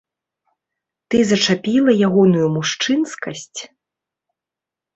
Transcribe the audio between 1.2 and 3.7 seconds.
зачапіла ягоную мужчынскасць?